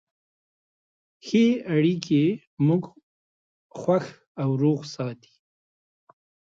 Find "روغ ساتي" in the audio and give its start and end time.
4.61-5.33